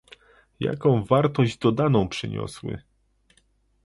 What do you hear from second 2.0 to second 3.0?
przyniosły?